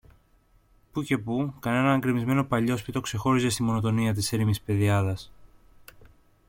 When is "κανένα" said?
1.59-1.97